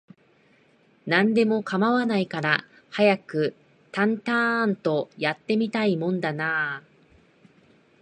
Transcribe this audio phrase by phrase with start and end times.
[1.05, 3.55] 何でも構わないから、早く
[3.91, 6.83] タンタアーンと、やって見たいもんだなあ